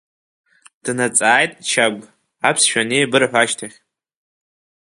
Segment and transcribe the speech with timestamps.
[0.83, 2.03] Днаҵааит Чагә,
[2.47, 3.79] аԥсшәа анеибырҳәа ашьҭахьы.